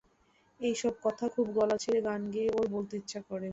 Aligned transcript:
এই-সব 0.59 0.93
কথা 1.03 1.25
খুব 1.35 1.47
গলা 1.57 1.77
ছেড়ে 1.77 1.99
গান 2.01 2.21
গেয়ে 2.33 2.49
ওর 2.51 2.65
বলতে 2.67 2.93
ইচ্ছে 2.97 3.19
করে। 3.29 3.49